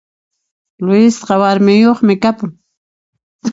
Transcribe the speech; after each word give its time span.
Luisqa 0.85 1.35
warmiyoqmi 1.41 2.13
kapun 2.23 2.51